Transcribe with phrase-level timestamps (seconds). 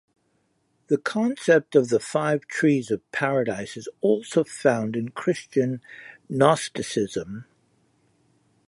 [0.87, 5.79] The concept of the Five Trees of Paradise is also found in Christian
[6.27, 7.45] Gnosticism.